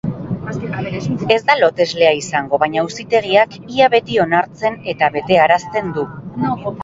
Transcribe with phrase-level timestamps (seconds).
[1.33, 6.07] Ez da loteslea izango, baina auzitegiak ia beti onartzen eta betearazten du.